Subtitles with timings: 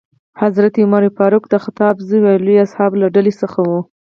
[0.41, 3.79] حضرت عمر فاروق د خطاب زوی او لویو اصحابو له ډلې څخه ؤ.